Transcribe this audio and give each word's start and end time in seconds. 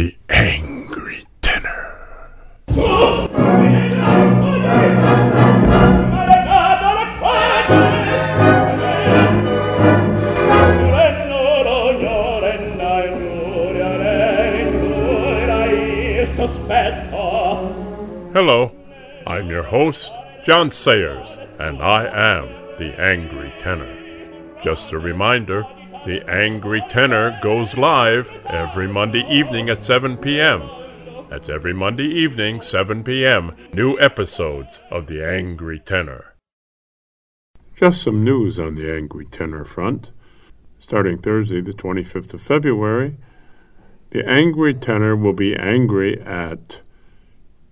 The 0.00 0.16
Angry 0.30 1.26
Tenor. 1.42 1.98
Hello, 18.32 18.72
I'm 19.26 19.50
your 19.50 19.64
host, 19.64 20.12
John 20.46 20.70
Sayers, 20.70 21.36
and 21.58 21.82
I 21.82 22.06
am 22.06 22.48
the 22.78 22.98
Angry 22.98 23.52
Tenor. 23.58 23.94
Just 24.64 24.92
a 24.92 24.98
reminder 24.98 25.66
the 26.04 26.22
Angry 26.30 26.82
Tenor 26.88 27.38
goes 27.42 27.76
live 27.76 28.32
every 28.46 28.88
Monday 28.88 29.22
evening 29.28 29.68
at 29.68 29.84
7 29.84 30.16
p.m. 30.16 30.68
That's 31.28 31.50
every 31.50 31.74
Monday 31.74 32.06
evening, 32.06 32.62
7 32.62 33.04
p.m. 33.04 33.54
New 33.74 33.98
episodes 34.00 34.78
of 34.90 35.08
The 35.08 35.22
Angry 35.22 35.78
Tenor. 35.78 36.36
Just 37.76 38.02
some 38.02 38.24
news 38.24 38.58
on 38.58 38.76
the 38.76 38.90
Angry 38.90 39.26
Tenor 39.26 39.66
front. 39.66 40.10
Starting 40.78 41.18
Thursday, 41.18 41.60
the 41.60 41.74
25th 41.74 42.32
of 42.32 42.40
February, 42.40 43.18
the 44.10 44.26
Angry 44.26 44.72
Tenor 44.72 45.14
will 45.14 45.34
be 45.34 45.54
angry 45.54 46.18
at 46.22 46.80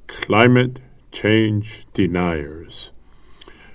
climate 0.07 0.81
change 1.11 1.87
deniers. 1.95 2.91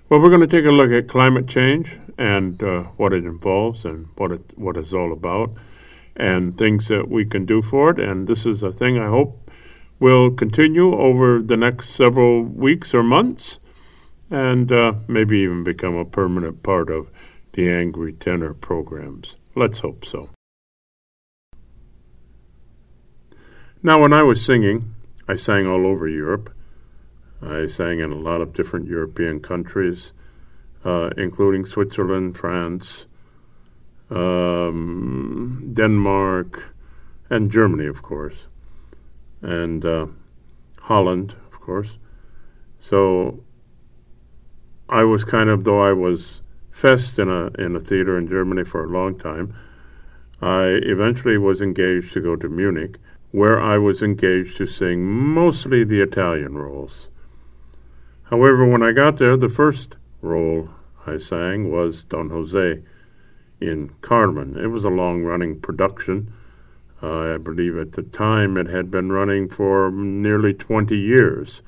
Well, 0.09 0.19
we're 0.19 0.29
going 0.29 0.41
to 0.41 0.47
take 0.47 0.65
a 0.65 0.71
look 0.71 0.91
at 0.91 1.07
climate 1.07 1.47
change 1.47 1.97
and 2.17 2.61
uh, 2.61 2.83
what 2.97 3.13
it 3.13 3.25
involves 3.25 3.85
and 3.85 4.07
what 4.15 4.31
it 4.31 4.41
what 4.55 4.77
it's 4.77 4.93
all 4.93 5.11
about, 5.11 5.51
and 6.15 6.57
things 6.57 6.87
that 6.89 7.09
we 7.09 7.25
can 7.25 7.45
do 7.45 7.61
for 7.61 7.89
it. 7.89 7.99
And 7.99 8.27
this 8.27 8.45
is 8.45 8.61
a 8.61 8.71
thing 8.71 8.99
I 8.99 9.07
hope 9.07 9.49
will 9.99 10.29
continue 10.29 10.93
over 10.93 11.41
the 11.41 11.55
next 11.55 11.89
several 11.89 12.43
weeks 12.43 12.93
or 12.93 13.01
months, 13.01 13.59
and 14.29 14.71
uh, 14.71 14.93
maybe 15.07 15.39
even 15.39 15.63
become 15.63 15.95
a 15.95 16.05
permanent 16.05 16.61
part 16.61 16.89
of 16.89 17.09
the 17.53 17.71
Angry 17.71 18.11
Tenor 18.11 18.53
programs. 18.53 19.37
Let's 19.55 19.79
hope 19.79 20.03
so. 20.03 20.29
Now, 23.81 24.01
when 24.01 24.13
I 24.13 24.23
was 24.23 24.43
singing, 24.43 24.93
I 25.27 25.35
sang 25.35 25.65
all 25.65 25.87
over 25.87 26.07
Europe. 26.07 26.53
I 27.45 27.67
sang 27.67 27.99
in 27.99 28.11
a 28.11 28.17
lot 28.17 28.41
of 28.41 28.53
different 28.53 28.87
European 28.87 29.39
countries, 29.39 30.13
uh, 30.85 31.09
including 31.17 31.65
Switzerland, 31.65 32.37
France, 32.37 33.07
um, 34.09 35.71
Denmark, 35.73 36.75
and 37.29 37.51
Germany, 37.51 37.87
of 37.87 38.01
course, 38.01 38.47
and 39.41 39.83
uh, 39.85 40.07
Holland, 40.81 41.35
of 41.51 41.59
course. 41.59 41.97
So 42.79 43.43
I 44.89 45.03
was 45.03 45.23
kind 45.23 45.49
of, 45.49 45.63
though 45.63 45.81
I 45.81 45.93
was 45.93 46.41
fest 46.71 47.19
in 47.19 47.29
a 47.29 47.47
in 47.59 47.75
a 47.75 47.79
theater 47.79 48.17
in 48.17 48.27
Germany 48.27 48.63
for 48.63 48.83
a 48.83 48.87
long 48.87 49.17
time, 49.17 49.53
I 50.41 50.63
eventually 50.83 51.37
was 51.37 51.61
engaged 51.61 52.13
to 52.13 52.21
go 52.21 52.35
to 52.35 52.49
Munich, 52.49 52.99
where 53.31 53.61
I 53.61 53.77
was 53.77 54.03
engaged 54.03 54.57
to 54.57 54.65
sing 54.65 55.05
mostly 55.05 55.83
the 55.83 56.01
Italian 56.01 56.57
roles. 56.57 57.09
However, 58.33 58.65
when 58.65 58.81
I 58.81 58.93
got 58.93 59.17
there, 59.17 59.37
the 59.37 59.47
first 59.47 59.95
role 60.23 60.67
I 61.05 61.17
sang 61.17 61.71
was 61.71 62.03
Don 62.03 62.31
Jose 62.31 62.81
in 63.61 63.89
Carmen. 64.01 64.57
It 64.57 64.71
was 64.71 64.83
a 64.83 64.89
long 64.89 65.21
running 65.21 65.61
production. 65.61 66.33
Uh, 66.99 67.35
I 67.35 67.37
believe 67.37 67.77
at 67.77 67.91
the 67.91 68.01
time 68.01 68.57
it 68.57 68.65
had 68.65 68.89
been 68.89 69.11
running 69.11 69.49
for 69.49 69.91
nearly 69.91 70.51
20 70.51 70.97
years. 70.97 71.61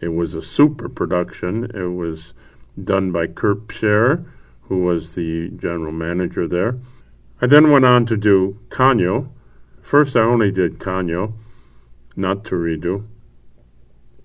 It 0.00 0.10
was 0.10 0.36
a 0.36 0.42
super 0.42 0.88
production. 0.88 1.72
It 1.74 1.96
was 1.96 2.34
done 2.80 3.10
by 3.10 3.26
Kurt 3.26 3.66
Pscherer, 3.66 4.24
who 4.68 4.84
was 4.84 5.16
the 5.16 5.48
general 5.48 5.90
manager 5.90 6.46
there. 6.46 6.76
I 7.42 7.48
then 7.48 7.72
went 7.72 7.84
on 7.84 8.06
to 8.06 8.16
do 8.16 8.60
Canio. 8.70 9.32
First, 9.82 10.14
I 10.14 10.20
only 10.20 10.52
did 10.52 10.78
Canio, 10.78 11.34
not 12.14 12.44
Turiddu. 12.44 13.08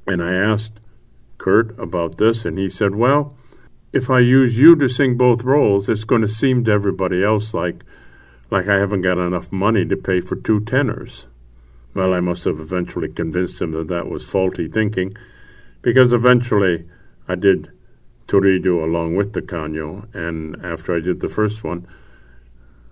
And 0.05 0.21
I 0.21 0.33
asked 0.33 0.80
Kurt 1.41 1.77
about 1.79 2.17
this, 2.17 2.45
and 2.45 2.59
he 2.59 2.69
said, 2.69 2.93
Well, 2.93 3.35
if 3.91 4.11
I 4.11 4.19
use 4.19 4.59
you 4.59 4.75
to 4.75 4.87
sing 4.87 5.17
both 5.17 5.43
roles, 5.43 5.89
it's 5.89 6.03
going 6.03 6.21
to 6.21 6.27
seem 6.27 6.63
to 6.65 6.71
everybody 6.71 7.23
else 7.23 7.55
like 7.55 7.83
like 8.51 8.69
I 8.69 8.77
haven't 8.77 9.01
got 9.01 9.17
enough 9.17 9.51
money 9.51 9.83
to 9.85 9.97
pay 9.97 10.21
for 10.21 10.35
two 10.35 10.59
tenors. 10.59 11.25
Well, 11.95 12.13
I 12.13 12.19
must 12.19 12.43
have 12.43 12.59
eventually 12.59 13.09
convinced 13.09 13.59
him 13.59 13.71
that 13.71 13.87
that 13.87 14.07
was 14.07 14.23
faulty 14.23 14.67
thinking, 14.67 15.13
because 15.81 16.13
eventually 16.13 16.87
I 17.27 17.33
did 17.33 17.71
Turiddu 18.27 18.83
along 18.83 19.15
with 19.15 19.33
the 19.33 19.41
Canio, 19.41 20.07
and 20.13 20.63
after 20.63 20.95
I 20.95 20.99
did 20.99 21.21
the 21.21 21.29
first 21.29 21.63
one, 21.63 21.87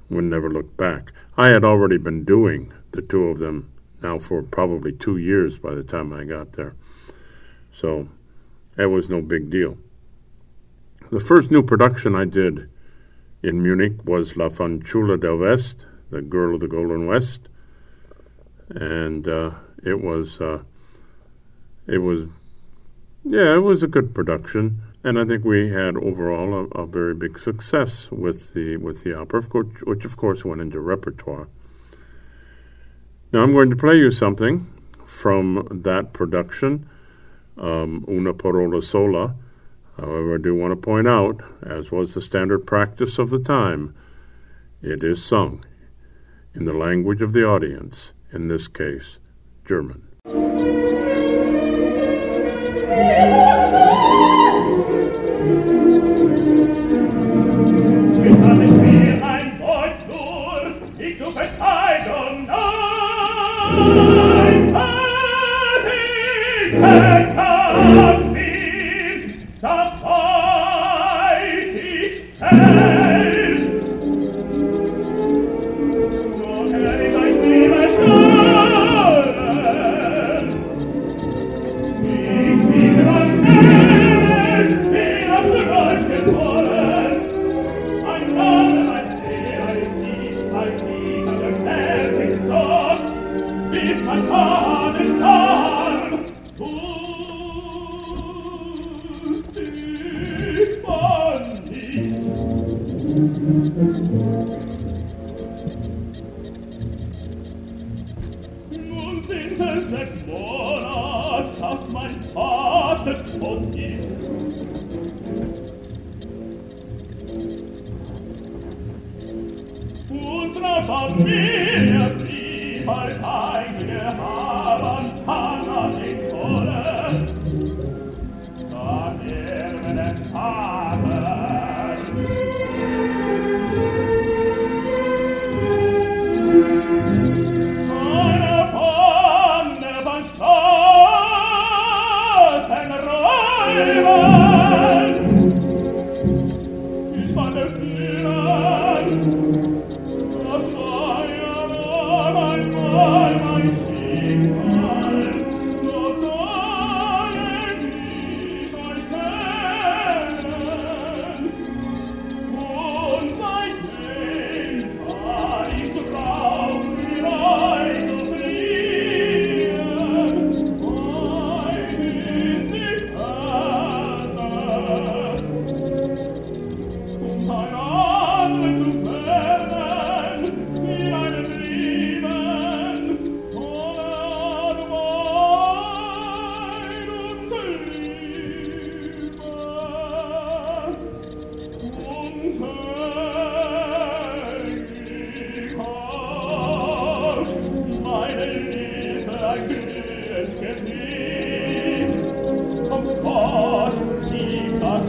would 0.09 0.23
never 0.23 0.49
look 0.49 0.75
back. 0.75 1.11
I 1.38 1.51
had 1.51 1.63
already 1.63 1.97
been 1.97 2.23
doing 2.23 2.73
the 2.91 3.03
two 3.03 3.25
of 3.25 3.38
them 3.38 3.71
now 4.01 4.17
for 4.17 4.41
probably 4.41 4.91
two 4.91 5.17
years 5.17 5.59
by 5.59 5.75
the 5.75 5.83
time 5.83 6.11
I 6.11 6.23
got 6.23 6.53
there. 6.53 6.73
So 7.71 8.09
that 8.79 8.88
was 8.88 9.09
no 9.09 9.22
big 9.22 9.50
deal. 9.50 9.78
The 11.12 11.19
first 11.19 11.51
new 11.51 11.62
production 11.62 12.16
I 12.16 12.23
did 12.23 12.72
in 13.44 13.62
Munich 13.62 14.06
was 14.06 14.38
La 14.38 14.47
Fanciulla 14.47 15.19
del 15.19 15.35
West, 15.35 15.85
The 16.12 16.22
Girl 16.22 16.56
of 16.56 16.62
the 16.62 16.69
Golden 16.69 17.06
West, 17.06 17.50
and 18.69 19.28
uh, 19.28 19.51
it 19.84 20.01
was 20.01 20.39
uh, 20.39 20.63
it 21.88 21.97
was 21.97 22.29
yeah 23.25 23.53
it 23.56 23.63
was 23.63 23.84
a 23.84 23.88
good 23.88 24.16
production, 24.16 24.81
and 25.03 25.19
I 25.19 25.25
think 25.25 25.44
we 25.44 25.72
had 25.72 25.97
overall 25.97 26.53
a, 26.53 26.84
a 26.84 26.88
very 26.88 27.13
big 27.13 27.38
success 27.38 28.09
with 28.09 28.53
the 28.53 28.78
with 28.78 29.03
the 29.03 29.13
opera, 29.13 29.39
of 29.39 29.50
course, 29.50 29.68
which 29.84 30.06
of 30.06 30.16
course 30.16 30.45
went 30.45 30.62
into 30.62 30.79
repertoire. 30.79 31.50
Now 33.34 33.44
I'm 33.44 33.51
going 33.51 33.72
to 33.72 33.75
play 33.75 33.97
you 33.97 34.09
something 34.09 34.68
from 35.03 35.68
that 35.69 36.13
production 36.13 36.88
um, 37.59 38.05
una 38.07 38.33
parola 38.33 38.81
sola. 38.81 39.35
However, 39.97 40.35
I 40.35 40.41
do 40.41 40.55
want 40.55 40.71
to 40.71 40.75
point 40.77 41.07
out, 41.07 41.41
as 41.61 41.91
was 41.91 42.13
the 42.13 42.21
standard 42.21 42.65
practice 42.65 43.19
of 43.19 43.29
the 43.29 43.39
time, 43.39 43.93
it 44.81 45.03
is 45.03 45.23
sung 45.23 45.63
in 46.53 46.65
the 46.65 46.73
language 46.73 47.21
of 47.21 47.33
the 47.33 47.45
audience, 47.45 48.13
in 48.31 48.47
this 48.47 48.67
case, 48.67 49.19
German. 49.65 50.08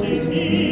in. 0.04 0.69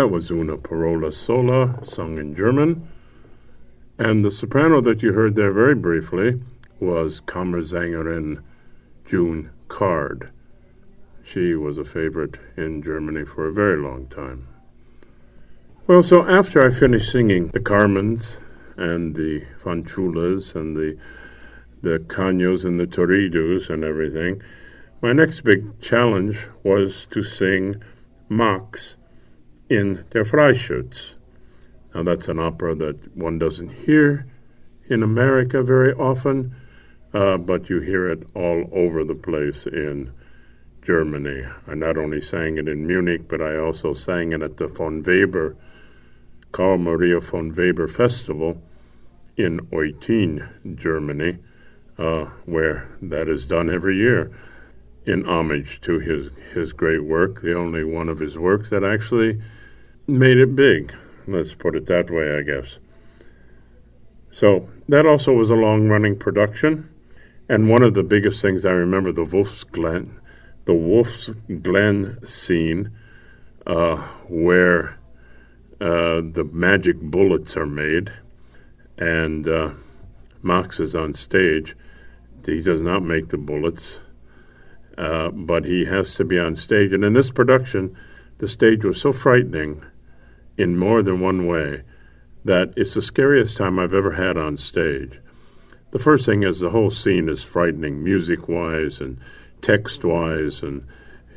That 0.00 0.08
was 0.08 0.30
Una 0.30 0.56
Parola 0.56 1.12
Sola, 1.12 1.78
sung 1.84 2.16
in 2.16 2.34
German. 2.34 2.88
And 3.98 4.24
the 4.24 4.30
soprano 4.30 4.80
that 4.80 5.02
you 5.02 5.12
heard 5.12 5.34
there 5.34 5.52
very 5.52 5.74
briefly 5.74 6.40
was 6.78 7.20
Kammersängerin 7.20 8.42
June 9.06 9.50
Card. 9.68 10.30
She 11.22 11.54
was 11.54 11.76
a 11.76 11.84
favorite 11.84 12.38
in 12.56 12.82
Germany 12.82 13.26
for 13.26 13.46
a 13.46 13.52
very 13.52 13.76
long 13.76 14.06
time. 14.06 14.48
Well, 15.86 16.02
so 16.02 16.26
after 16.26 16.64
I 16.64 16.70
finished 16.70 17.12
singing 17.12 17.48
the 17.48 17.60
Carmens 17.60 18.38
and 18.78 19.14
the 19.14 19.42
Fanciullas 19.62 20.54
and 20.54 20.78
the 20.78 20.96
the 21.82 21.98
Canios 21.98 22.64
and 22.64 22.80
the 22.80 22.86
Turiddu 22.86 23.68
and 23.68 23.84
everything, 23.84 24.40
my 25.02 25.12
next 25.12 25.42
big 25.42 25.78
challenge 25.82 26.38
was 26.64 27.06
to 27.10 27.22
sing 27.22 27.82
Max 28.30 28.96
in 29.70 30.04
Der 30.10 30.24
Freischütz. 30.24 31.14
Now, 31.94 32.02
that's 32.02 32.28
an 32.28 32.38
opera 32.38 32.74
that 32.74 33.16
one 33.16 33.38
doesn't 33.38 33.70
hear 33.70 34.26
in 34.88 35.02
America 35.02 35.62
very 35.62 35.92
often, 35.92 36.54
uh, 37.14 37.38
but 37.38 37.70
you 37.70 37.80
hear 37.80 38.08
it 38.08 38.28
all 38.34 38.68
over 38.72 39.04
the 39.04 39.14
place 39.14 39.66
in 39.66 40.12
Germany. 40.82 41.44
I 41.66 41.74
not 41.74 41.96
only 41.96 42.20
sang 42.20 42.58
it 42.58 42.68
in 42.68 42.86
Munich, 42.86 43.28
but 43.28 43.40
I 43.40 43.56
also 43.56 43.92
sang 43.92 44.32
it 44.32 44.42
at 44.42 44.56
the 44.56 44.66
von 44.66 45.02
Weber, 45.02 45.56
Carl 46.52 46.78
Maria 46.78 47.20
von 47.20 47.52
Weber 47.52 47.86
Festival 47.86 48.60
in 49.36 49.60
Eutin, 49.72 50.48
Germany, 50.76 51.38
uh, 51.96 52.24
where 52.44 52.88
that 53.02 53.28
is 53.28 53.46
done 53.46 53.72
every 53.72 53.96
year 53.96 54.30
in 55.06 55.26
homage 55.26 55.80
to 55.82 55.98
his, 55.98 56.36
his 56.54 56.72
great 56.72 57.04
work, 57.04 57.40
the 57.40 57.56
only 57.56 57.84
one 57.84 58.08
of 58.08 58.18
his 58.18 58.38
works 58.38 58.70
that 58.70 58.84
actually 58.84 59.40
made 60.06 60.36
it 60.36 60.54
big. 60.54 60.94
Let's 61.26 61.54
put 61.54 61.74
it 61.74 61.86
that 61.86 62.10
way, 62.10 62.36
I 62.36 62.42
guess. 62.42 62.78
So 64.30 64.68
that 64.88 65.06
also 65.06 65.32
was 65.32 65.50
a 65.50 65.54
long 65.54 65.88
running 65.88 66.18
production. 66.18 66.88
And 67.48 67.68
one 67.68 67.82
of 67.82 67.94
the 67.94 68.04
biggest 68.04 68.40
things 68.40 68.64
I 68.64 68.70
remember 68.70 69.10
the 69.10 69.24
Wolf's 69.24 69.64
Glen, 69.64 70.20
the 70.66 70.74
Wolf's 70.74 71.30
Glen 71.62 72.24
scene, 72.24 72.92
uh, 73.66 73.96
where 74.28 74.98
uh, 75.80 76.20
the 76.22 76.48
magic 76.52 77.00
bullets 77.00 77.56
are 77.56 77.66
made, 77.66 78.12
and 78.98 79.48
uh, 79.48 79.70
Max 80.42 80.78
is 80.78 80.94
on 80.94 81.14
stage. 81.14 81.76
He 82.46 82.62
does 82.62 82.82
not 82.82 83.02
make 83.02 83.28
the 83.28 83.38
bullets, 83.38 83.98
uh, 85.00 85.30
but 85.30 85.64
he 85.64 85.86
has 85.86 86.14
to 86.14 86.24
be 86.24 86.38
on 86.38 86.54
stage. 86.54 86.92
And 86.92 87.02
in 87.02 87.14
this 87.14 87.30
production, 87.30 87.96
the 88.36 88.46
stage 88.46 88.84
was 88.84 89.00
so 89.00 89.14
frightening 89.14 89.82
in 90.58 90.76
more 90.76 91.02
than 91.02 91.20
one 91.20 91.46
way 91.46 91.84
that 92.44 92.74
it's 92.76 92.92
the 92.92 93.00
scariest 93.00 93.56
time 93.56 93.78
I've 93.78 93.94
ever 93.94 94.12
had 94.12 94.36
on 94.36 94.58
stage. 94.58 95.18
The 95.92 95.98
first 95.98 96.26
thing 96.26 96.42
is 96.42 96.60
the 96.60 96.68
whole 96.68 96.90
scene 96.90 97.30
is 97.30 97.42
frightening, 97.42 98.04
music 98.04 98.46
wise 98.46 99.00
and 99.00 99.18
text 99.62 100.04
wise, 100.04 100.62
and 100.62 100.86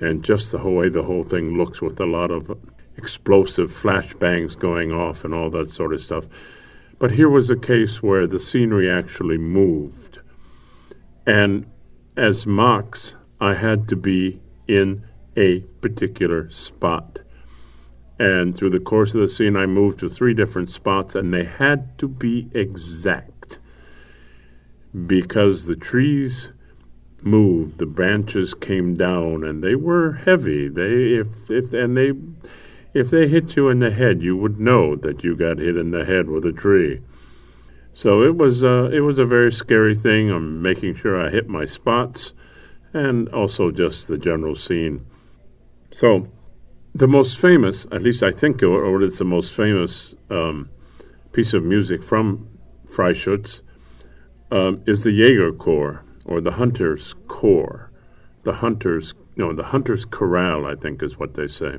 and 0.02 0.26
just 0.26 0.52
the 0.52 0.58
whole 0.58 0.76
way 0.76 0.90
the 0.90 1.04
whole 1.04 1.24
thing 1.24 1.58
looks 1.58 1.82
with 1.82 1.98
a 2.02 2.06
lot 2.06 2.32
of 2.32 2.58
explosive 2.98 3.72
flashbangs 3.72 4.60
going 4.60 4.92
off 4.92 5.24
and 5.24 5.34
all 5.34 5.50
that 5.52 5.72
sort 5.72 5.94
of 5.94 6.02
stuff. 6.02 6.28
But 7.00 7.12
here 7.12 7.30
was 7.30 7.50
a 7.50 7.56
case 7.56 8.04
where 8.04 8.28
the 8.28 8.40
scenery 8.40 8.92
actually 8.92 9.38
moved. 9.38 10.20
And 11.26 11.66
as 12.18 12.46
Max, 12.46 13.16
I 13.44 13.56
had 13.56 13.90
to 13.90 13.98
be 13.98 14.40
in 14.70 15.04
a 15.36 15.60
particular 15.82 16.50
spot. 16.50 17.20
And 18.18 18.56
through 18.56 18.70
the 18.70 18.80
course 18.80 19.14
of 19.14 19.20
the 19.20 19.28
scene, 19.28 19.58
I 19.58 19.66
moved 19.66 20.00
to 20.00 20.08
three 20.08 20.34
different 20.34 20.72
spots, 20.72 21.14
and 21.14 21.34
they 21.34 21.44
had 21.44 21.98
to 21.98 22.08
be 22.08 22.50
exact 22.54 23.60
because 24.96 25.66
the 25.66 25.76
trees 25.76 26.54
moved, 27.22 27.80
the 27.80 27.86
branches 27.86 28.54
came 28.54 28.96
down, 28.96 29.44
and 29.44 29.62
they 29.62 29.76
were 29.76 30.14
heavy. 30.14 30.70
They 30.70 31.16
if 31.16 31.52
if 31.52 31.74
and 31.74 31.98
they 31.98 32.14
if 32.94 33.10
they 33.10 33.28
hit 33.28 33.58
you 33.58 33.68
in 33.68 33.80
the 33.80 33.92
head, 33.92 34.22
you 34.22 34.38
would 34.38 34.58
know 34.58 34.96
that 34.96 35.22
you 35.26 35.36
got 35.36 35.58
hit 35.58 35.76
in 35.76 35.92
the 35.92 36.06
head 36.06 36.30
with 36.30 36.46
a 36.46 36.54
tree. 36.54 37.02
So 37.92 38.24
it 38.24 38.38
was 38.38 38.64
uh, 38.64 38.90
it 38.94 39.02
was 39.02 39.20
a 39.20 39.26
very 39.26 39.52
scary 39.52 39.96
thing. 39.96 40.32
I'm 40.32 40.62
making 40.62 40.96
sure 40.96 41.20
I 41.20 41.30
hit 41.30 41.50
my 41.50 41.66
spots, 41.66 42.32
and 42.94 43.28
also 43.30 43.72
just 43.72 44.08
the 44.08 44.18
general 44.18 44.56
scene. 44.56 45.06
So 45.92 46.28
the 46.94 47.08
most 47.08 47.40
famous, 47.40 47.86
at 47.92 48.02
least 48.02 48.24
I 48.24 48.32
think, 48.32 48.62
or, 48.62 48.84
or 48.84 49.02
it's 49.02 49.20
the 49.20 49.26
most 49.26 49.54
famous 49.54 50.16
um, 50.30 50.70
piece 51.32 51.54
of 51.54 51.64
music 51.64 52.04
from 52.04 52.48
Freischütz, 52.88 53.62
um, 54.52 54.84
is 54.86 55.04
the 55.04 55.10
Jägerchor 55.10 56.02
or 56.26 56.42
the 56.42 56.54
Hunters' 56.54 57.16
Corps. 57.28 57.92
The 58.44 58.54
Hunters, 58.54 59.14
no, 59.36 59.54
the 59.54 59.64
Hunters' 59.64 60.06
Chorale, 60.06 60.66
I 60.66 60.76
think 60.76 61.02
is 61.02 61.18
what 61.18 61.34
they 61.34 61.48
say. 61.48 61.78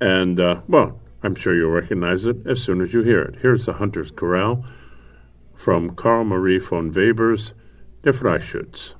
And, 0.00 0.38
uh, 0.38 0.60
well, 0.68 1.00
I'm 1.22 1.34
sure 1.34 1.56
you'll 1.56 1.70
recognize 1.70 2.26
it 2.26 2.46
as 2.46 2.62
soon 2.62 2.82
as 2.82 2.92
you 2.92 3.02
hear 3.02 3.22
it. 3.22 3.36
Here's 3.40 3.64
the 3.64 3.74
Hunters' 3.74 4.10
Chorale 4.10 4.64
from 5.54 5.94
Carl 5.94 6.24
Marie 6.24 6.58
von 6.58 6.92
Weber's 6.92 7.54
Der 8.02 8.12
Freischütz. 8.12 8.94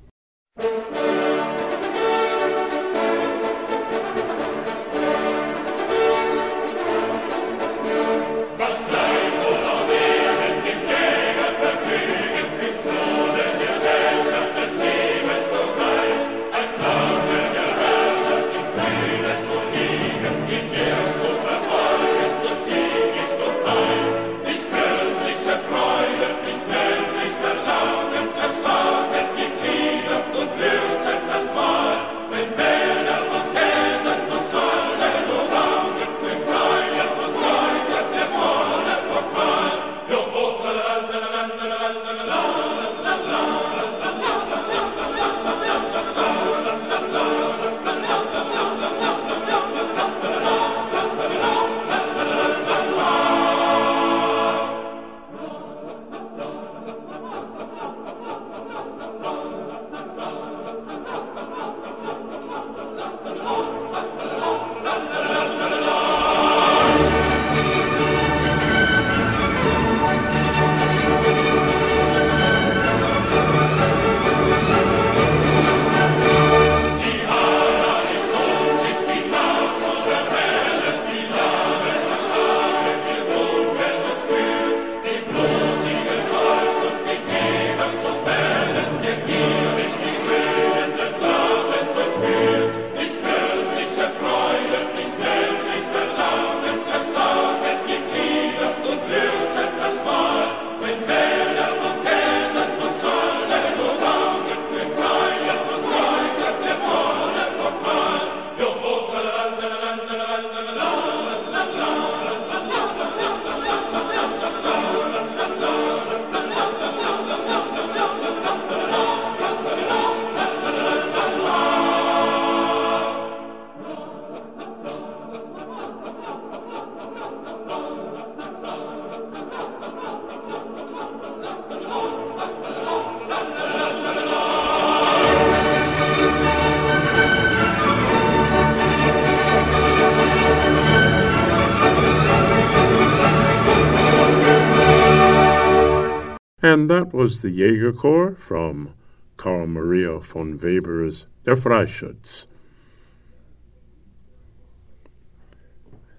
And 146.75 146.90
that 146.90 147.14
was 147.14 147.40
the 147.40 147.57
Jägerchor 147.57 148.37
from 148.37 148.95
Carl 149.37 149.69
Maria 149.69 150.19
von 150.19 150.59
Weber's 150.59 151.25
Der 151.45 151.54
Freischütz. 151.54 152.47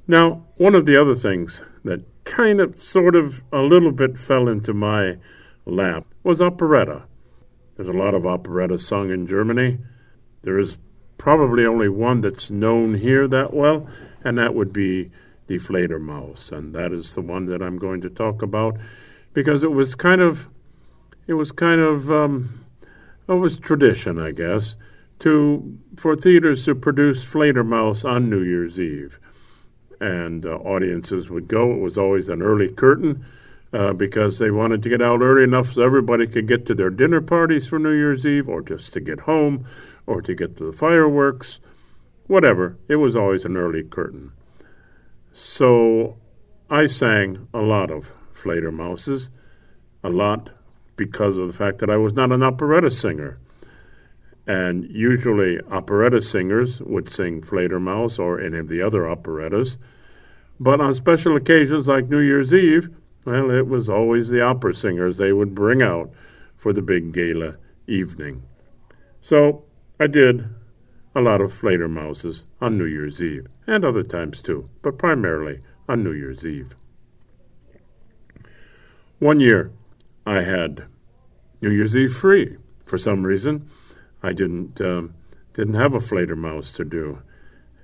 Now, 0.08 0.46
one 0.56 0.74
of 0.74 0.86
the 0.86 0.96
other 0.96 1.14
things 1.14 1.60
that 1.84 2.06
kind 2.24 2.62
of, 2.62 2.82
sort 2.82 3.18
of, 3.18 3.44
a 3.52 3.64
little 3.64 3.92
bit 3.92 4.18
fell 4.18 4.48
into 4.48 4.74
my 4.74 5.18
lap 5.66 6.06
was 6.24 6.40
operetta. 6.40 7.04
There's 7.76 7.90
a 7.90 7.92
lot 7.92 8.14
of 8.14 8.26
operetta 8.26 8.78
sung 8.78 9.12
in 9.12 9.28
Germany. 9.28 9.80
There 10.44 10.58
is 10.58 10.78
probably 11.18 11.66
only 11.66 11.90
one 11.90 12.22
that's 12.22 12.50
known 12.50 12.94
here 12.94 13.28
that 13.28 13.54
well, 13.54 13.90
and 14.24 14.38
that 14.38 14.56
would 14.56 14.72
be 14.72 15.12
Die 15.48 15.56
Fledermaus, 15.56 16.54
and 16.54 16.74
that 16.74 16.94
is 16.94 17.14
the 17.14 17.22
one 17.22 17.46
that 17.48 17.62
I'm 17.62 17.78
going 17.78 18.00
to 18.00 18.10
talk 18.10 18.42
about 18.42 18.78
because 19.36 19.62
it 19.62 19.72
was 19.72 19.94
kind 19.94 20.22
of, 20.22 20.48
it 21.28 21.34
was 21.34 21.52
kind 21.52 21.82
of, 21.82 22.10
um, 22.10 22.66
it 23.28 23.34
was 23.34 23.60
tradition, 23.60 24.18
I 24.20 24.32
guess, 24.32 24.76
to 25.20 25.78
for 25.96 26.16
theaters 26.16 26.66
to 26.66 26.74
produce 26.74 27.24
Fledermaus 27.24 28.04
on 28.04 28.30
New 28.30 28.42
Year's 28.42 28.80
Eve 28.80 29.20
and 30.02 30.46
uh, 30.46 30.56
audiences 30.58 31.30
would 31.30 31.48
go. 31.48 31.72
It 31.72 31.80
was 31.80 31.98
always 31.98 32.30
an 32.30 32.42
early 32.42 32.70
curtain 32.70 33.26
uh, 33.74 33.94
because 33.94 34.40
they 34.40 34.52
wanted 34.52 34.84
to 34.84 34.90
get 34.90 35.02
out 35.02 35.22
early 35.22 35.44
enough 35.44 35.74
so 35.74 35.82
everybody 35.82 36.28
could 36.28 36.48
get 36.48 36.66
to 36.66 36.74
their 36.76 36.90
dinner 36.90 37.22
parties 37.22 37.68
for 37.68 37.80
New 37.80 37.94
Year's 37.94 38.26
Eve 38.26 38.50
or 38.50 38.62
just 38.62 38.94
to 38.94 39.00
get 39.00 39.22
home 39.22 39.66
or 40.06 40.22
to 40.22 40.34
get 40.34 40.58
to 40.58 40.66
the 40.66 40.74
fireworks, 40.74 41.60
whatever. 42.28 42.78
It 42.88 42.98
was 42.98 43.16
always 43.16 43.46
an 43.46 43.58
early 43.58 43.84
curtain. 43.84 44.32
So 45.34 46.18
I 46.70 46.86
sang 46.86 47.48
a 47.54 47.60
lot 47.60 47.92
of 47.92 48.12
Fledermauses, 48.36 49.30
a 50.04 50.10
lot 50.10 50.50
because 50.96 51.38
of 51.38 51.48
the 51.48 51.54
fact 51.54 51.80
that 51.80 51.90
I 51.90 51.98
was 51.98 52.14
not 52.14 52.32
an 52.32 52.44
operetta 52.44 52.92
singer. 52.92 53.38
And 54.48 54.86
usually, 54.90 55.60
operetta 55.72 56.22
singers 56.22 56.80
would 56.82 57.10
sing 57.10 57.42
Fledermaus 57.42 58.20
or 58.20 58.40
any 58.40 58.60
of 58.60 58.68
the 58.68 58.82
other 58.82 59.08
operettas. 59.08 59.78
But 60.60 60.80
on 60.80 60.94
special 60.94 61.36
occasions 61.36 61.88
like 61.88 62.10
New 62.10 62.20
Year's 62.20 62.54
Eve, 62.54 62.90
well, 63.26 63.50
it 63.50 63.68
was 63.68 63.90
always 63.90 64.30
the 64.30 64.42
opera 64.42 64.76
singers 64.76 65.18
they 65.18 65.34
would 65.34 65.56
bring 65.56 65.82
out 65.82 66.12
for 66.56 66.72
the 66.72 66.82
big 66.82 67.12
gala 67.12 67.56
evening. 67.88 68.44
So 69.22 69.64
I 70.00 70.08
did 70.08 70.48
a 71.16 71.22
lot 71.22 71.42
of 71.42 71.54
Fledermauses 71.54 72.44
on 72.62 72.78
New 72.78 72.86
Year's 72.86 73.22
Eve, 73.22 73.48
and 73.66 73.84
other 73.84 74.04
times 74.04 74.42
too, 74.42 74.66
but 74.82 74.98
primarily 74.98 75.60
on 75.90 76.04
New 76.04 76.12
Year's 76.12 76.46
Eve. 76.46 76.76
One 79.26 79.40
year, 79.40 79.72
I 80.24 80.42
had 80.42 80.84
New 81.60 81.72
Year's 81.72 81.96
Eve 81.96 82.14
free 82.14 82.58
for 82.84 83.00
some 83.00 83.24
reason. 83.24 83.68
I 84.22 84.34
didn't 84.34 84.80
um, 84.80 85.16
didn't 85.56 85.74
have 85.74 85.96
a 85.96 86.00
Fledermaus 86.00 86.76
to 86.76 86.86
do, 86.86 87.24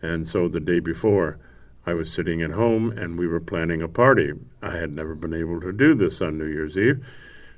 and 0.03 0.27
so 0.27 0.47
the 0.47 0.59
day 0.59 0.79
before, 0.79 1.39
I 1.83 1.95
was 1.95 2.13
sitting 2.13 2.43
at 2.43 2.51
home 2.51 2.91
and 2.91 3.17
we 3.17 3.25
were 3.25 3.39
planning 3.39 3.81
a 3.81 3.87
party. 3.87 4.33
I 4.61 4.77
had 4.77 4.93
never 4.93 5.15
been 5.15 5.33
able 5.33 5.59
to 5.61 5.73
do 5.73 5.95
this 5.95 6.21
on 6.21 6.37
New 6.37 6.45
Year's 6.45 6.77
Eve, 6.77 7.03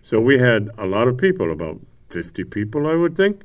so 0.01 0.21
we 0.21 0.39
had 0.39 0.69
a 0.77 0.85
lot 0.85 1.09
of 1.09 1.17
people, 1.17 1.51
about 1.51 1.81
fifty 2.07 2.45
people, 2.45 2.87
I 2.87 2.95
would 2.95 3.17
think, 3.17 3.43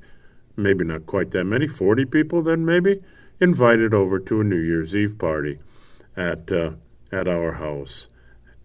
maybe 0.56 0.84
not 0.84 1.04
quite 1.06 1.32
that 1.32 1.46
many, 1.46 1.66
forty 1.66 2.04
people 2.04 2.42
then 2.42 2.64
maybe, 2.64 3.02
invited 3.40 3.92
over 3.92 4.20
to 4.20 4.40
a 4.40 4.44
New 4.44 4.60
Year's 4.60 4.94
Eve 4.94 5.18
party 5.18 5.58
at 6.16 6.52
uh, 6.52 6.74
at 7.10 7.26
our 7.26 7.54
house. 7.54 8.06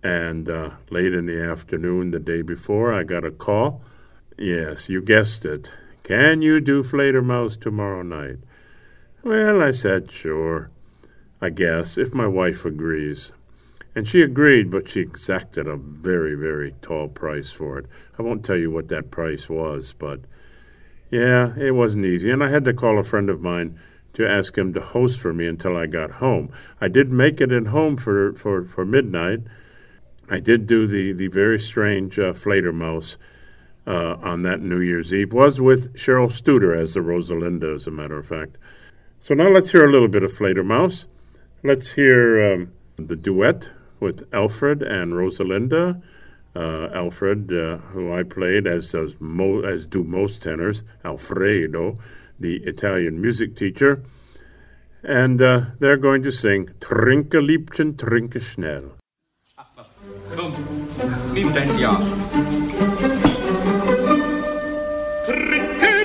And 0.03 0.49
uh, 0.49 0.71
late 0.89 1.13
in 1.13 1.25
the 1.25 1.41
afternoon, 1.41 2.11
the 2.11 2.19
day 2.19 2.41
before, 2.41 2.93
I 2.93 3.03
got 3.03 3.23
a 3.23 3.31
call. 3.31 3.81
Yes, 4.37 4.89
you 4.89 5.01
guessed 5.01 5.45
it. 5.45 5.71
Can 6.03 6.41
you 6.41 6.59
do 6.59 6.83
Fledermaus 6.83 7.57
tomorrow 7.59 8.01
night? 8.01 8.39
Well, 9.23 9.63
I 9.63 9.71
said, 9.71 10.11
sure, 10.11 10.69
I 11.39 11.49
guess, 11.49 11.97
if 11.97 12.13
my 12.13 12.27
wife 12.27 12.65
agrees. 12.65 13.31
And 13.95 14.05
she 14.05 14.21
agreed, 14.21 14.69
but 14.69 14.89
she 14.89 14.99
exacted 14.99 15.67
a 15.67 15.77
very, 15.77 16.35
very 16.35 16.73
tall 16.81 17.07
price 17.07 17.51
for 17.51 17.77
it. 17.77 17.85
I 18.19 18.23
won't 18.23 18.43
tell 18.43 18.57
you 18.57 18.71
what 18.71 18.89
that 18.89 19.11
price 19.11 19.49
was, 19.49 19.93
but 19.97 20.19
yeah, 21.09 21.53
it 21.57 21.71
wasn't 21.71 22.05
easy. 22.05 22.31
And 22.31 22.43
I 22.43 22.49
had 22.49 22.65
to 22.65 22.73
call 22.73 22.99
a 22.99 23.03
friend 23.03 23.29
of 23.29 23.41
mine 23.41 23.79
to 24.13 24.27
ask 24.27 24.57
him 24.57 24.73
to 24.73 24.81
host 24.81 25.19
for 25.19 25.33
me 25.33 25.47
until 25.47 25.77
I 25.77 25.85
got 25.85 26.11
home. 26.13 26.51
I 26.81 26.87
did 26.87 27.11
make 27.11 27.39
it 27.39 27.51
at 27.51 27.67
home 27.67 27.95
for, 27.95 28.33
for, 28.33 28.65
for 28.65 28.83
midnight. 28.83 29.41
I 30.29 30.39
did 30.39 30.67
do 30.67 30.87
the, 30.87 31.11
the 31.11 31.27
very 31.27 31.59
strange 31.59 32.17
uh, 32.17 32.33
uh, 33.85 34.15
on 34.21 34.41
that 34.43 34.61
New 34.61 34.79
Year's 34.79 35.13
Eve 35.13 35.33
was 35.33 35.59
with 35.59 35.93
Cheryl 35.95 36.31
Studer 36.31 36.77
as 36.77 36.93
the 36.93 37.01
Rosalinda, 37.01 37.75
as 37.75 37.87
a 37.87 37.91
matter 37.91 38.17
of 38.17 38.27
fact. 38.27 38.57
So 39.19 39.33
now 39.33 39.49
let's 39.49 39.71
hear 39.71 39.85
a 39.85 39.91
little 39.91 40.07
bit 40.07 40.23
of 40.23 40.31
Fledermaus. 40.31 41.05
Let's 41.63 41.93
hear 41.93 42.53
um, 42.53 42.73
the 42.95 43.15
duet 43.15 43.69
with 43.99 44.27
Alfred 44.33 44.81
and 44.81 45.13
Rosalinda. 45.13 46.01
Uh, 46.55 46.87
Alfred, 46.93 47.51
uh, 47.51 47.77
who 47.77 48.13
I 48.13 48.23
played 48.23 48.67
as 48.67 48.93
mo- 49.19 49.61
as 49.61 49.85
do 49.85 50.03
most 50.03 50.43
tenors, 50.43 50.83
Alfredo, 51.03 51.95
the 52.39 52.57
Italian 52.57 53.19
music 53.19 53.55
teacher, 53.55 54.03
and 55.03 55.41
uh, 55.41 55.61
they're 55.79 55.97
going 55.97 56.21
to 56.23 56.31
sing 56.31 56.67
"Trinke 56.79 57.41
Liebchen, 57.41 57.93
trinke 57.95 58.39
schnell." 58.39 58.91
Komm, 60.35 60.53
nimm 61.33 61.53
dein 61.53 61.75
Glas. 61.77 62.11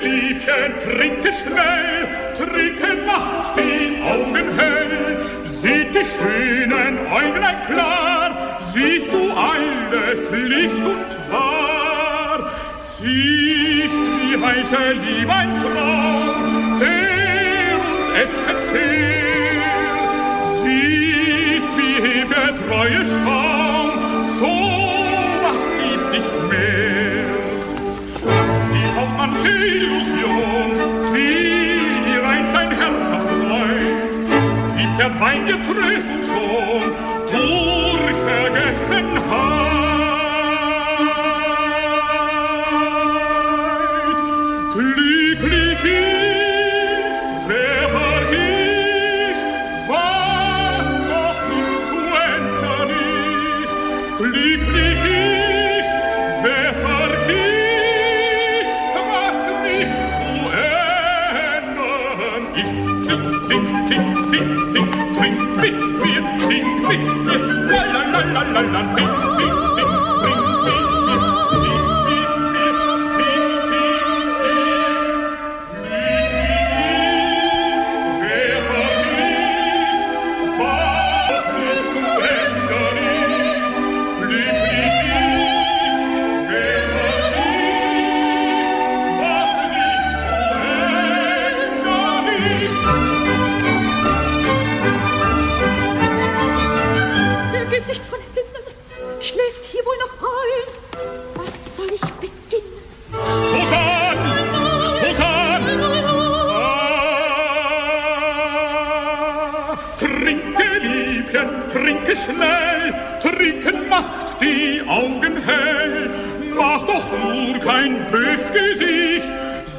Liebchen, 0.01 0.71
trinke 0.83 1.31
schnell, 1.33 2.07
trinke 2.37 2.89
macht 3.05 3.57
die 3.57 4.01
Augen 4.03 4.47
hell. 4.57 5.17
Sieht 5.45 5.93
die 5.93 6.05
schönen 6.05 6.97
Äuglein 7.11 7.57
klar, 7.67 8.59
siehst 8.73 9.11
du 9.11 9.31
alles 9.33 10.21
Licht 10.31 10.83
und 10.93 11.11
wahr. 11.31 12.51
Siehst, 12.99 14.03
wie 14.17 14.35
heiße 14.43 14.91
Liebe 15.05 15.33
ein 15.33 15.51
Traum, 15.61 16.79
der 16.79 17.75
uns 17.89 18.07
es 18.23 18.33
erzählt. 18.53 19.63
Siehst, 20.63 21.71
wie 21.77 21.97
hebt 22.01 22.55
treue 22.67 23.03
Schaum, 23.05 23.48
der 35.09 35.15
Feinde 35.17 35.53
tröst 35.63 36.07
schon. 36.27 37.08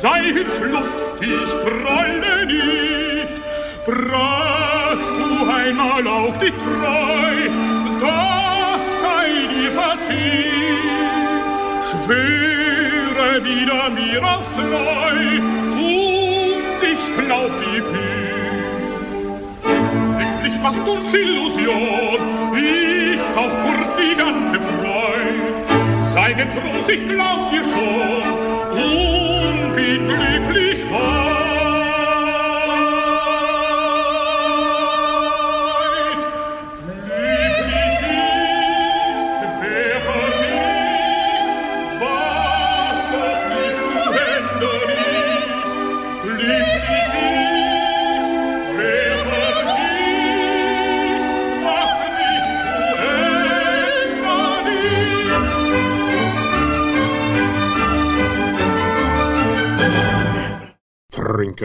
Sei 0.02 0.32
hübsch 0.32 0.60
lustig, 0.72 1.46
grolle 1.62 2.46
nicht. 2.46 3.34
Fragst 3.84 5.14
du 5.18 5.28
einmal 5.50 6.06
auf 6.06 6.38
die 6.38 6.52
Treu, 6.52 7.36
das 8.00 8.80
sei 9.02 9.28
dir 9.52 9.72
verziehen. 9.72 10.80
Schwöre 11.90 13.44
wieder 13.44 13.90
mir 13.90 14.22
aufs 14.24 14.56
Neu, 14.56 15.20
und 15.76 16.80
ich 16.82 17.02
glaub 17.26 17.52
die 17.60 17.80
Kühe. 17.80 18.60
Glücklich 20.16 20.56
macht 20.62 20.88
uns 20.88 21.12
Illusion, 21.12 22.20
ist 22.56 23.36
auch 23.36 23.54
kurz 23.64 23.96
die 23.96 24.16
ganze 24.16 24.60
Freude. 24.60 24.79
deinen 26.34 26.50
Trost, 26.50 26.88
ich 26.88 27.06
glaub 27.08 27.50
dir 27.50 27.64
schon, 27.64 28.22
unbedinglich 29.72 30.90
wahr. 30.90 31.49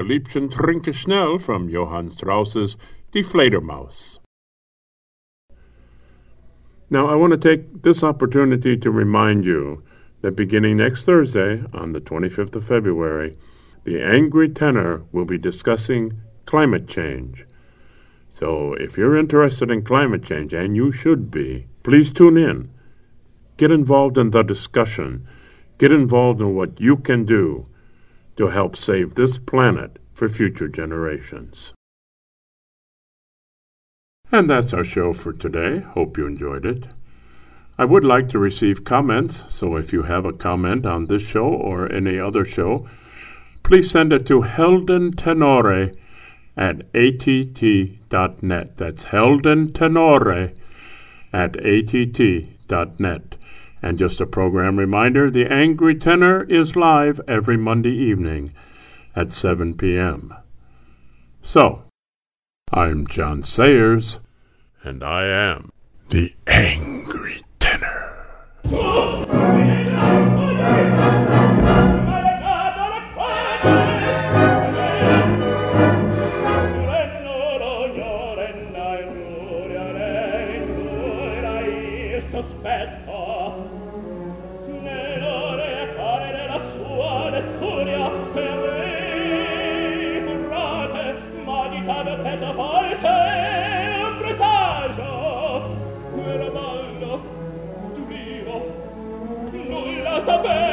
Liebchen, 0.06 0.52
trinke 0.52 0.94
schnell 0.94 1.40
from 1.40 1.68
Johann 1.68 2.12
Strauss's 2.12 2.78
Die 3.12 3.22
Fledermaus. 3.22 4.20
Now, 6.92 7.08
I 7.08 7.16
want 7.16 7.32
to 7.32 7.38
take 7.38 7.82
this 7.82 8.04
opportunity 8.04 8.78
to 8.78 8.92
remind 8.92 9.46
you 9.46 9.84
that 10.22 10.36
beginning 10.36 10.78
next 10.78 11.06
Thursday, 11.06 11.64
on 11.74 11.94
the 11.94 12.00
25th 12.00 12.56
of 12.56 12.68
February, 12.68 13.36
the 13.84 14.00
Angry 14.00 14.48
Tenor 14.48 15.06
will 15.12 15.26
be 15.26 15.40
discussing 15.40 16.22
climate 16.46 16.88
change. 16.88 17.44
So, 18.30 18.74
if 18.74 19.00
you're 19.00 19.18
interested 19.18 19.72
in 19.72 19.84
climate 19.84 20.24
change, 20.24 20.54
and 20.54 20.76
you 20.76 20.92
should 20.92 21.32
be, 21.32 21.66
please 21.82 22.12
tune 22.12 22.38
in. 22.38 22.70
Get 23.58 23.72
involved 23.72 24.20
in 24.20 24.30
the 24.30 24.44
discussion. 24.44 25.28
Get 25.80 25.92
involved 25.92 26.42
in 26.42 26.54
what 26.54 26.80
you 26.80 26.98
can 26.98 27.26
do 27.26 27.66
to 28.38 28.48
help 28.48 28.76
save 28.76 29.16
this 29.16 29.38
planet 29.38 29.98
for 30.14 30.28
future 30.30 30.68
generations. 30.68 31.74
And 34.32 34.50
that's 34.50 34.74
our 34.74 34.84
show 34.84 35.14
for 35.14 35.34
today. 35.34 35.80
Hope 35.80 36.18
you 36.18 36.28
enjoyed 36.28 36.66
it. 36.66 36.88
I 37.78 37.86
would 37.86 38.04
like 38.04 38.30
to 38.30 38.40
receive 38.40 38.86
comments, 38.86 39.44
so 39.50 39.76
if 39.76 39.92
you 39.92 40.04
have 40.04 40.26
a 40.26 40.34
comment 40.34 40.86
on 40.86 41.06
this 41.06 41.22
show 41.22 41.46
or 41.46 41.92
any 41.92 42.18
other 42.18 42.46
show, 42.46 42.88
please 43.64 43.92
send 43.92 44.14
it 44.14 44.26
to 44.28 44.42
Helden 44.42 45.14
Tenore 45.14 45.92
at 46.58 46.82
att.net. 46.94 48.78
That's 48.78 49.04
Helden 49.06 49.74
Tenore 49.74 50.54
at 51.34 51.56
att.net. 51.58 53.35
And 53.86 54.00
just 54.00 54.20
a 54.20 54.26
program 54.26 54.80
reminder 54.80 55.30
the 55.30 55.46
Angry 55.46 55.94
Tenor 55.94 56.42
is 56.46 56.76
live 56.76 57.22
every 57.28 57.56
Monday 57.56 57.94
evening 57.94 58.52
at 59.16 59.32
7 59.32 59.78
p.m. 59.78 60.34
So, 61.44 61.84
I'm 62.74 63.06
John 63.06 63.44
Sayers, 63.44 64.22
and 64.82 65.04
I 65.04 65.28
am 65.28 65.72
the 66.10 66.34
Angry 66.48 67.44
Tenor. 67.60 68.26
Nulla 100.28 100.65